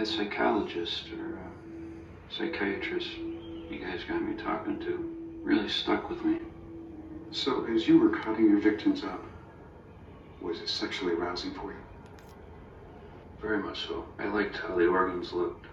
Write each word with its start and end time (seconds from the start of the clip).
that 0.00 0.06
psychologist 0.06 1.04
or 1.18 1.36
uh, 1.36 2.34
psychiatrist 2.34 3.10
you 3.70 3.78
guys 3.78 4.00
got 4.08 4.22
me 4.22 4.34
talking 4.34 4.78
to 4.80 4.92
really 5.42 5.68
stuck 5.68 6.08
with 6.08 6.24
me. 6.24 6.38
So, 7.32 7.66
as 7.66 7.86
you 7.86 7.98
were 8.00 8.08
cutting 8.08 8.48
your 8.50 8.60
victims 8.60 9.04
up, 9.04 9.22
was 10.40 10.60
it 10.60 10.68
sexually 10.68 11.12
arousing 11.12 11.52
for 11.52 11.70
you? 11.70 11.82
Very 13.42 13.62
much 13.62 13.86
so. 13.86 14.04
I 14.18 14.26
liked 14.26 14.56
how 14.56 14.74
the 14.74 14.86
organs 14.86 15.32
looked. 15.32 15.66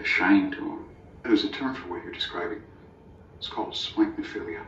A 0.00 0.04
shine 0.04 0.50
to 0.52 0.60
them. 0.60 0.84
There's 1.24 1.44
a 1.44 1.48
term 1.48 1.74
for 1.74 1.88
what 1.90 2.04
you're 2.04 2.14
describing. 2.14 2.62
It's 3.38 3.48
called 3.48 3.74
splanknophilia. 3.74 4.62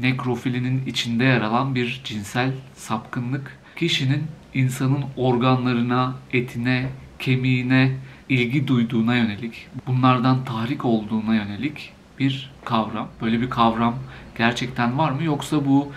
Nekrofilinin 0.00 0.86
içinde 0.86 1.24
yer 1.24 1.40
alan 1.40 1.74
bir 1.74 2.00
cinsel 2.04 2.52
sapkınlık. 2.74 3.58
Kişinin 3.76 4.24
insanın 4.54 5.04
organlarına, 5.16 6.16
etine, 6.32 6.90
kemiğine 7.18 7.96
ilgi 8.28 8.68
duyduğuna 8.68 9.16
yönelik, 9.16 9.68
bunlardan 9.86 10.44
tahrik 10.44 10.84
olduğuna 10.84 11.34
yönelik 11.34 11.92
bir 12.18 12.50
kavram. 12.64 13.08
Böyle 13.22 13.40
bir 13.40 13.50
kavram 13.50 13.94
gerçekten 14.38 14.98
var 14.98 15.10
mı 15.10 15.24
yoksa 15.24 15.66
bu 15.66 15.92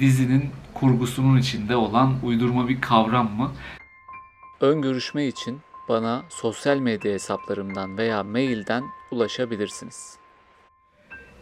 dizinin 0.00 0.50
kurgusunun 0.74 1.36
içinde 1.38 1.76
olan 1.76 2.14
uydurma 2.22 2.68
bir 2.68 2.80
kavram 2.80 3.30
mı? 3.36 3.52
Ön 4.60 4.82
görüşme 4.82 5.26
için 5.26 5.60
bana 5.88 6.22
sosyal 6.28 6.78
medya 6.78 7.12
hesaplarımdan 7.12 7.98
veya 7.98 8.24
mailden 8.24 8.84
ulaşabilirsiniz. 9.10 10.16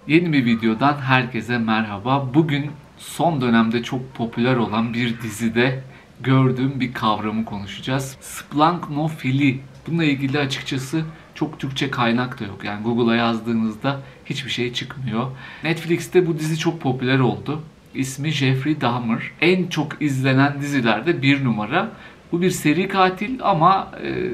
Yeni 0.06 0.32
bir 0.32 0.44
videodan 0.44 0.96
herkese 0.96 1.58
merhaba. 1.58 2.34
Bugün 2.34 2.70
son 2.98 3.40
dönemde 3.40 3.82
çok 3.82 4.14
popüler 4.14 4.56
olan 4.56 4.94
bir 4.94 5.22
dizide 5.22 5.82
gördüğüm 6.22 6.80
bir 6.80 6.92
kavramı 6.92 7.44
konuşacağız. 7.44 8.16
Splanknofili. 8.20 9.60
Bununla 9.86 10.04
ilgili 10.04 10.38
açıkçası 10.38 11.04
çok 11.34 11.60
Türkçe 11.60 11.90
kaynak 11.90 12.40
da 12.40 12.44
yok. 12.44 12.64
Yani 12.64 12.82
Google'a 12.82 13.16
yazdığınızda 13.16 14.00
hiçbir 14.24 14.50
şey 14.50 14.72
çıkmıyor. 14.72 15.26
Netflix'te 15.64 16.26
bu 16.26 16.38
dizi 16.38 16.58
çok 16.58 16.80
popüler 16.80 17.18
oldu. 17.18 17.62
İsmi 17.94 18.30
Jeffrey 18.30 18.80
Dahmer. 18.80 19.30
En 19.40 19.66
çok 19.66 20.02
izlenen 20.02 20.60
dizilerde 20.60 21.22
bir 21.22 21.44
numara. 21.44 21.90
Bu 22.32 22.42
bir 22.42 22.50
seri 22.50 22.88
katil 22.88 23.38
ama 23.42 23.90
e, 24.04 24.30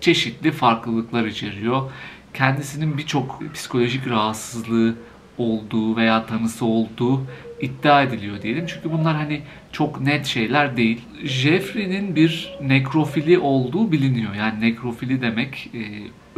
çeşitli 0.00 0.52
farklılıklar 0.52 1.24
içeriyor. 1.24 1.90
Kendisinin 2.34 2.98
birçok 2.98 3.54
psikolojik 3.54 4.08
rahatsızlığı 4.08 4.94
olduğu 5.42 5.96
veya 5.96 6.26
tanısı 6.26 6.64
olduğu 6.64 7.26
iddia 7.60 8.02
ediliyor 8.02 8.42
diyelim. 8.42 8.66
Çünkü 8.66 8.92
bunlar 8.92 9.16
hani 9.16 9.40
çok 9.72 10.00
net 10.00 10.26
şeyler 10.26 10.76
değil. 10.76 11.00
Jeffrey'nin 11.24 12.16
bir 12.16 12.54
nekrofili 12.62 13.38
olduğu 13.38 13.92
biliniyor. 13.92 14.34
Yani 14.34 14.60
nekrofili 14.60 15.20
demek 15.20 15.70
e, 15.74 15.80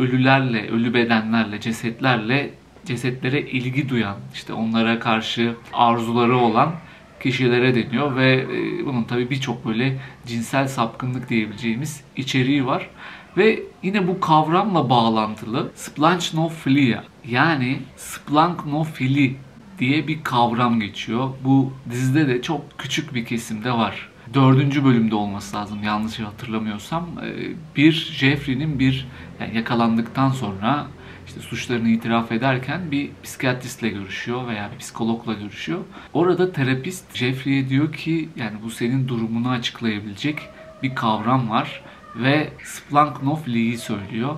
ölülerle, 0.02 0.70
ölü 0.70 0.94
bedenlerle, 0.94 1.60
cesetlerle 1.60 2.50
cesetlere 2.84 3.40
ilgi 3.40 3.88
duyan, 3.88 4.16
işte 4.34 4.52
onlara 4.52 4.98
karşı 4.98 5.54
arzuları 5.72 6.36
olan 6.36 6.74
kişilere 7.20 7.74
deniyor 7.74 8.16
ve 8.16 8.32
e, 8.32 8.86
bunun 8.86 9.04
tabii 9.04 9.30
birçok 9.30 9.66
böyle 9.66 9.96
cinsel 10.26 10.68
sapkınlık 10.68 11.28
diyebileceğimiz 11.28 12.04
içeriği 12.16 12.66
var. 12.66 12.90
Ve 13.36 13.62
yine 13.82 14.08
bu 14.08 14.20
kavramla 14.20 14.90
bağlantılı 14.90 15.70
splanchnofilia 15.74 17.02
yani 17.28 17.78
splanknofili 17.96 19.36
diye 19.78 20.08
bir 20.08 20.24
kavram 20.24 20.80
geçiyor. 20.80 21.30
Bu 21.44 21.72
dizide 21.90 22.28
de 22.28 22.42
çok 22.42 22.78
küçük 22.78 23.14
bir 23.14 23.24
kesimde 23.24 23.72
var. 23.72 24.08
Dördüncü 24.34 24.84
bölümde 24.84 25.14
olması 25.14 25.56
lazım 25.56 25.82
yanlış 25.82 26.18
hatırlamıyorsam. 26.18 27.08
Ee, 27.24 27.32
bir 27.76 27.92
Jeffrey'nin 27.92 28.78
bir 28.78 29.08
yani 29.40 29.56
yakalandıktan 29.56 30.30
sonra 30.30 30.86
işte 31.26 31.40
suçlarını 31.40 31.88
itiraf 31.88 32.32
ederken 32.32 32.90
bir 32.90 33.10
psikiyatristle 33.22 33.88
görüşüyor 33.88 34.48
veya 34.48 34.70
bir 34.72 34.78
psikologla 34.78 35.34
görüşüyor. 35.34 35.80
Orada 36.12 36.52
terapist 36.52 37.16
Jeffrey'e 37.16 37.68
diyor 37.68 37.92
ki 37.92 38.28
yani 38.36 38.56
bu 38.64 38.70
senin 38.70 39.08
durumunu 39.08 39.48
açıklayabilecek 39.48 40.38
bir 40.82 40.94
kavram 40.94 41.50
var 41.50 41.82
ve 42.16 42.52
splanknofiliyi 42.64 43.78
söylüyor. 43.78 44.36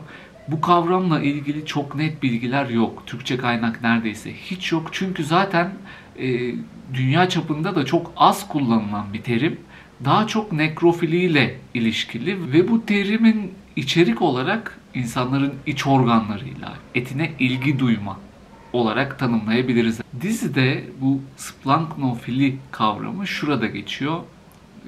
Bu 0.49 0.61
kavramla 0.61 1.21
ilgili 1.21 1.67
çok 1.67 1.95
net 1.95 2.23
bilgiler 2.23 2.69
yok. 2.69 3.03
Türkçe 3.07 3.37
kaynak 3.37 3.83
neredeyse 3.83 4.33
hiç 4.33 4.73
yok. 4.73 4.89
Çünkü 4.93 5.25
zaten 5.25 5.73
e, 6.19 6.55
dünya 6.95 7.29
çapında 7.29 7.75
da 7.77 7.85
çok 7.85 8.13
az 8.17 8.49
kullanılan 8.49 9.13
bir 9.13 9.23
terim. 9.23 9.61
Daha 10.05 10.27
çok 10.27 10.53
nekrofiliyle 10.53 11.59
ilişkili 11.75 12.53
ve 12.53 12.69
bu 12.69 12.87
terimin 12.87 13.53
içerik 13.77 14.23
olarak 14.23 14.79
insanların 14.95 15.55
iç 15.67 15.87
organlarıyla, 15.87 16.75
etine 16.95 17.33
ilgi 17.39 17.79
duyma 17.79 18.19
olarak 18.73 19.19
tanımlayabiliriz. 19.19 20.01
Dizide 20.21 20.85
bu 21.01 21.21
splanknofili 21.37 22.59
kavramı 22.71 23.27
şurada 23.27 23.67
geçiyor. 23.67 24.21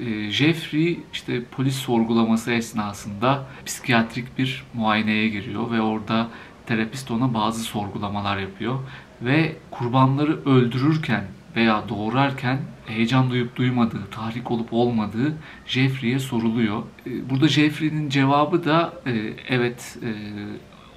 Ee, 0.01 0.31
Jeffrey 0.31 1.01
işte 1.13 1.45
polis 1.45 1.75
sorgulaması 1.75 2.53
esnasında 2.53 3.47
psikiyatrik 3.67 4.39
bir 4.39 4.65
muayeneye 4.75 5.29
giriyor 5.29 5.71
ve 5.71 5.81
orada 5.81 6.29
terapist 6.67 7.11
ona 7.11 7.35
bazı 7.35 7.61
sorgulamalar 7.61 8.39
yapıyor 8.39 8.79
ve 9.23 9.57
kurbanları 9.71 10.45
öldürürken 10.45 11.25
veya 11.57 11.85
doğurarken 11.89 12.59
heyecan 12.87 13.31
duyup 13.31 13.57
duymadığı, 13.57 14.11
tahrik 14.11 14.51
olup 14.51 14.73
olmadığı 14.73 15.35
Jeffrey'e 15.67 16.19
soruluyor. 16.19 16.83
Ee, 17.07 17.31
burada 17.31 17.49
Jeffrey'nin 17.49 18.09
cevabı 18.09 18.65
da 18.65 18.93
e, 19.07 19.13
evet 19.49 19.99
e, 20.03 20.11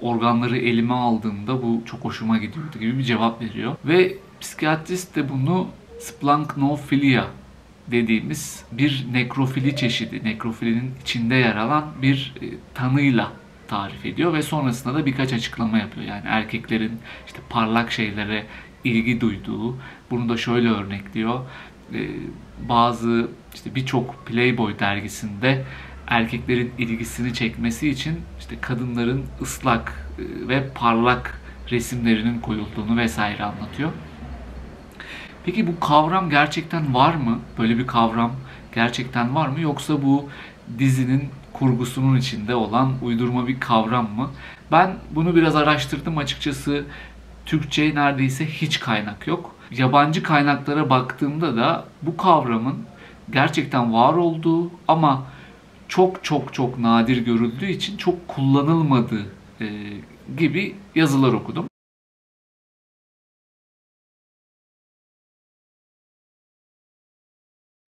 organları 0.01 0.57
elime 0.57 0.93
aldığımda 0.93 1.63
bu 1.63 1.81
çok 1.85 2.05
hoşuma 2.05 2.37
gidiyordu 2.37 2.79
gibi 2.79 2.97
bir 2.97 3.03
cevap 3.03 3.41
veriyor. 3.41 3.75
Ve 3.85 4.17
psikiyatrist 4.41 5.15
de 5.15 5.29
bunu 5.29 5.67
splanknofilia 5.99 7.25
dediğimiz 7.87 8.65
bir 8.71 9.05
nekrofili 9.11 9.75
çeşidi, 9.75 10.23
nekrofilinin 10.23 10.91
içinde 11.01 11.35
yer 11.35 11.55
alan 11.55 11.85
bir 12.01 12.33
e, 12.41 12.45
tanıyla 12.73 13.31
tarif 13.67 14.05
ediyor 14.05 14.33
ve 14.33 14.41
sonrasında 14.41 14.95
da 14.95 15.05
birkaç 15.05 15.33
açıklama 15.33 15.77
yapıyor. 15.77 16.05
Yani 16.05 16.23
erkeklerin 16.25 16.99
işte 17.27 17.39
parlak 17.49 17.91
şeylere 17.91 18.45
ilgi 18.83 19.21
duyduğu, 19.21 19.77
bunu 20.11 20.29
da 20.29 20.37
şöyle 20.37 20.69
örnekliyor. 20.69 21.39
E, 21.93 21.99
bazı 22.69 23.27
işte 23.53 23.75
birçok 23.75 24.25
Playboy 24.25 24.79
dergisinde 24.79 25.65
erkeklerin 26.07 26.71
ilgisini 26.77 27.33
çekmesi 27.33 27.89
için 27.89 28.19
işte 28.39 28.55
kadınların 28.61 29.25
ıslak 29.41 30.07
e, 30.19 30.47
ve 30.47 30.69
parlak 30.75 31.41
resimlerinin 31.71 32.39
koyulduğunu 32.39 32.97
vesaire 32.97 33.43
anlatıyor. 33.43 33.91
Peki 35.45 35.67
bu 35.67 35.79
kavram 35.79 36.29
gerçekten 36.29 36.93
var 36.93 37.15
mı? 37.15 37.39
Böyle 37.57 37.77
bir 37.77 37.87
kavram 37.87 38.31
gerçekten 38.75 39.35
var 39.35 39.47
mı? 39.47 39.61
Yoksa 39.61 40.03
bu 40.03 40.29
dizinin 40.79 41.29
kurgusunun 41.53 42.17
içinde 42.17 42.55
olan 42.55 42.93
uydurma 43.01 43.47
bir 43.47 43.59
kavram 43.59 44.09
mı? 44.15 44.29
Ben 44.71 44.95
bunu 45.11 45.35
biraz 45.35 45.55
araştırdım 45.55 46.17
açıkçası. 46.17 46.85
Türkçe 47.45 47.95
neredeyse 47.95 48.45
hiç 48.45 48.79
kaynak 48.79 49.27
yok. 49.27 49.55
Yabancı 49.71 50.23
kaynaklara 50.23 50.89
baktığımda 50.89 51.57
da 51.57 51.85
bu 52.01 52.17
kavramın 52.17 52.75
gerçekten 53.31 53.93
var 53.93 54.13
olduğu 54.13 54.71
ama 54.87 55.23
çok 55.87 56.23
çok 56.23 56.53
çok 56.53 56.79
nadir 56.79 57.17
görüldüğü 57.17 57.65
için 57.65 57.97
çok 57.97 58.27
kullanılmadığı 58.27 59.25
gibi 60.37 60.75
yazılar 60.95 61.33
okudum. 61.33 61.70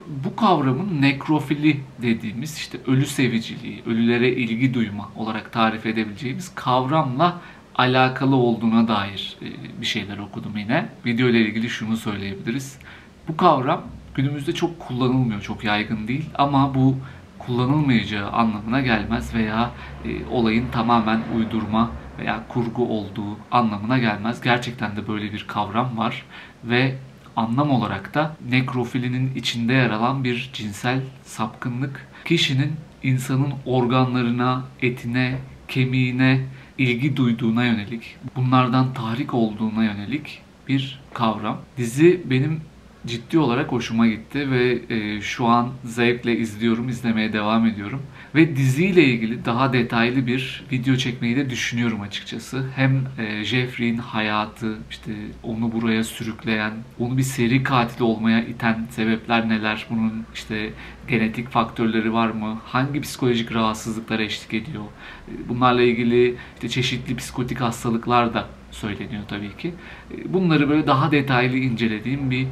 Bu 0.08 0.36
kavramın 0.36 1.02
nekrofili 1.02 1.80
dediğimiz 2.02 2.58
işte 2.58 2.78
ölü 2.88 3.06
seviciliği, 3.06 3.84
ölülere 3.86 4.30
ilgi 4.30 4.74
duyma 4.74 5.10
olarak 5.16 5.52
tarif 5.52 5.86
edebileceğimiz 5.86 6.56
kavramla 6.56 7.42
alakalı 7.76 8.36
olduğuna 8.36 8.88
dair 8.88 9.38
e, 9.42 9.82
bir 9.82 9.86
şeyler 9.86 10.18
okudum 10.18 10.58
yine. 10.58 10.90
Video 11.06 11.28
ile 11.28 11.42
ilgili 11.42 11.70
şunu 11.70 11.98
söyleyebiliriz. 11.98 12.80
Bu 13.28 13.38
kavram 13.38 13.82
günümüzde 14.16 14.52
çok 14.52 14.80
kullanılmıyor, 14.80 15.42
çok 15.42 15.64
yaygın 15.64 16.08
değil 16.08 16.30
ama 16.36 16.76
bu 16.76 16.98
kullanılmayacağı 17.40 18.32
anlamına 18.32 18.82
gelmez 18.82 19.34
veya 19.34 19.72
e, 20.06 20.26
olayın 20.32 20.66
tamamen 20.72 21.22
uydurma 21.38 21.92
veya 22.20 22.44
kurgu 22.48 22.86
olduğu 22.86 23.38
anlamına 23.52 23.98
gelmez. 23.98 24.42
Gerçekten 24.42 24.96
de 24.96 25.08
böyle 25.08 25.34
bir 25.34 25.46
kavram 25.48 25.98
var 25.98 26.26
ve 26.64 26.96
anlam 27.36 27.72
olarak 27.72 28.14
da 28.14 28.36
nekrofilinin 28.50 29.36
içinde 29.36 29.74
yer 29.74 29.90
alan 29.90 30.24
bir 30.24 30.50
cinsel 30.54 31.02
sapkınlık. 31.24 32.08
Kişinin 32.26 32.72
insanın 33.04 33.54
organlarına, 33.66 34.64
etine, 34.82 35.38
kemiğine 35.68 36.46
ilgi 36.78 37.18
duyduğuna 37.18 37.66
yönelik, 37.66 38.16
bunlardan 38.36 38.94
tahrik 38.94 39.34
olduğuna 39.34 39.84
yönelik 39.84 40.42
bir 40.68 41.00
kavram. 41.14 41.58
Dizi 41.78 42.22
benim 42.26 42.62
ciddi 43.08 43.40
olarak 43.40 43.72
hoşuma 43.72 44.08
gitti 44.08 44.52
ve 44.52 44.80
e, 44.90 45.22
şu 45.22 45.46
an 45.46 45.70
zevkle 45.84 46.38
izliyorum, 46.38 46.90
izlemeye 46.90 47.34
devam 47.34 47.66
ediyorum. 47.66 48.02
Ve 48.36 48.56
diziyle 48.56 49.04
ilgili 49.04 49.46
daha 49.46 49.74
detaylı 49.74 50.28
bir 50.28 50.64
video 50.72 50.96
çekmeyi 50.96 51.36
de 51.36 51.50
düşünüyorum 51.50 52.02
açıkçası. 52.02 52.66
Hem 52.76 53.04
e, 53.18 53.44
Jeffrey'in 53.44 53.98
hayatı, 53.98 54.78
işte 54.90 55.12
onu 55.44 55.72
buraya 55.72 56.04
sürükleyen, 56.04 56.72
onu 57.00 57.18
bir 57.18 57.24
seri 57.24 57.64
katil 57.64 58.02
olmaya 58.02 58.46
iten 58.46 58.88
sebepler 58.90 59.50
neler, 59.50 59.86
bunun 59.90 60.26
işte 60.34 60.70
genetik 61.08 61.50
faktörleri 61.50 62.14
var 62.14 62.30
mı, 62.30 62.58
hangi 62.66 63.02
psikolojik 63.02 63.54
rahatsızlıklar 63.54 64.20
eşlik 64.20 64.54
ediyor, 64.54 64.84
e, 65.28 65.50
bunlarla 65.50 65.82
ilgili 65.82 66.36
işte 66.56 66.70
çeşitli 66.70 67.16
psikotik 67.16 67.62
hastalıklar 67.62 68.34
da 68.34 68.48
söyleniyor 68.72 69.24
tabii 69.28 69.58
ki. 69.58 69.74
E, 70.12 70.34
Bunları 70.34 70.70
böyle 70.70 70.88
daha 70.88 71.12
detaylı 71.12 71.58
incelediğim 71.58 72.32
bir 72.32 72.48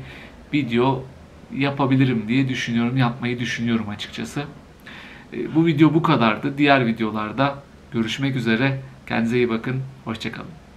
video 0.54 1.04
yapabilirim 1.56 2.26
diye 2.28 2.50
düşünüyorum, 2.50 2.98
yapmayı 2.98 3.40
düşünüyorum 3.40 3.90
açıkçası. 3.90 4.44
E, 5.34 5.56
Bu 5.56 5.66
video 5.66 5.94
bu 5.94 6.04
kadardı. 6.04 6.58
Diğer 6.58 6.88
videolarda 6.88 7.56
görüşmek 7.92 8.36
üzere. 8.36 8.82
Kendinize 9.08 9.38
iyi 9.38 9.50
bakın. 9.50 9.82
Hoşçakalın. 10.06 10.71